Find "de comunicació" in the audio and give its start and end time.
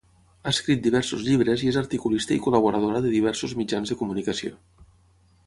3.95-4.57